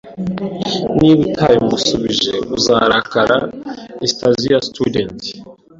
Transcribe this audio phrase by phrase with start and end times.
[0.99, 3.37] Niba utabimusubije, azarakara!
[4.03, 5.19] eastasiastudent